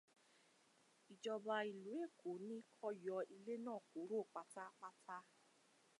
[1.11, 5.15] Ìjọba ìlú Èkó ní kọ́ yọ ilé náà kúrò pátápátá.